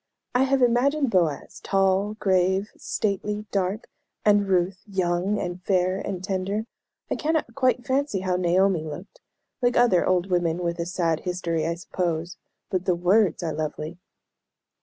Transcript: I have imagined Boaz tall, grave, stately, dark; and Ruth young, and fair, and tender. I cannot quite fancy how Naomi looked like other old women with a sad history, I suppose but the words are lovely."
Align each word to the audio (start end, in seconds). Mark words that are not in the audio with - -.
I 0.33 0.45
have 0.45 0.63
imagined 0.63 1.11
Boaz 1.11 1.59
tall, 1.59 2.15
grave, 2.15 2.71
stately, 2.75 3.45
dark; 3.51 3.87
and 4.25 4.47
Ruth 4.47 4.79
young, 4.87 5.39
and 5.39 5.61
fair, 5.61 5.99
and 5.99 6.23
tender. 6.23 6.65
I 7.11 7.15
cannot 7.15 7.53
quite 7.53 7.85
fancy 7.85 8.21
how 8.21 8.35
Naomi 8.35 8.83
looked 8.83 9.21
like 9.61 9.77
other 9.77 10.03
old 10.03 10.31
women 10.31 10.63
with 10.63 10.79
a 10.79 10.87
sad 10.87 11.19
history, 11.19 11.67
I 11.67 11.75
suppose 11.75 12.37
but 12.71 12.85
the 12.85 12.95
words 12.95 13.43
are 13.43 13.53
lovely." 13.53 13.99